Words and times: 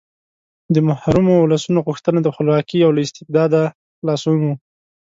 د 0.73 0.75
محرومو 0.87 1.33
ولسونو 1.39 1.79
غوښتنه 1.87 2.19
خپلواکي 2.35 2.79
او 2.85 2.91
له 2.95 3.01
استبداده 3.05 3.61
خلاصون 3.99 4.37
و. 4.41 4.47